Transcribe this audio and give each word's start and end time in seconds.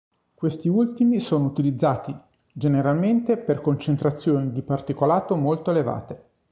Questi 0.33 0.67
ultimi 0.67 1.19
sono 1.19 1.45
utilizzati 1.45 2.17
generalmente 2.51 3.37
per 3.37 3.61
concentrazioni 3.61 4.51
di 4.51 4.63
particolato 4.63 5.35
molto 5.35 5.69
elevate. 5.69 6.23